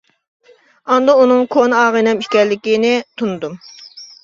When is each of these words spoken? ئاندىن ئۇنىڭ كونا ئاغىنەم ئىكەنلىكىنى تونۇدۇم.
ئاندىن 0.93 1.21
ئۇنىڭ 1.25 1.43
كونا 1.57 1.83
ئاغىنەم 1.83 2.25
ئىكەنلىكىنى 2.25 2.97
تونۇدۇم. 3.23 3.57